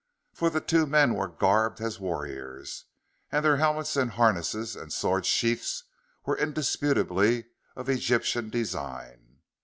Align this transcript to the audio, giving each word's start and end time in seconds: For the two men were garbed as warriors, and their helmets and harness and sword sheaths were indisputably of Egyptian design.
For 0.33 0.49
the 0.49 0.61
two 0.61 0.87
men 0.87 1.13
were 1.13 1.27
garbed 1.27 1.79
as 1.79 1.99
warriors, 1.99 2.85
and 3.31 3.45
their 3.45 3.57
helmets 3.57 3.95
and 3.95 4.09
harness 4.09 4.55
and 4.73 4.91
sword 4.91 5.27
sheaths 5.27 5.83
were 6.25 6.35
indisputably 6.35 7.45
of 7.75 7.87
Egyptian 7.87 8.49
design. 8.49 9.41